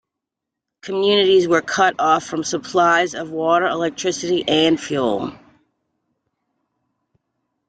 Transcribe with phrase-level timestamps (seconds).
[0.81, 5.37] Communities were cut off from supplies of water, electricity and fuel.